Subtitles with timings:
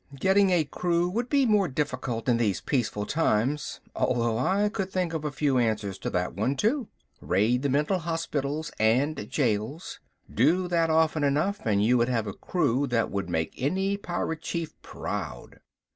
[0.19, 5.13] Getting a crew would be more difficult in these peaceful times, although I could think
[5.13, 6.87] of a few answers to that one, too.
[7.21, 9.99] Raid the mental hospitals and jails.
[10.33, 14.41] Do that often enough and you would have a crew that would make any pirate
[14.41, 15.59] chief proud.